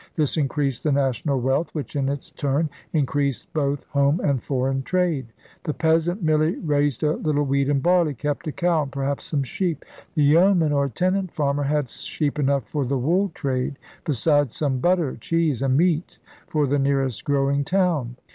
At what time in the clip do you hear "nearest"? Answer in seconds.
16.79-17.23